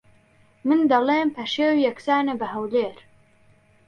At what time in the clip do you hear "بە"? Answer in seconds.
2.39-2.47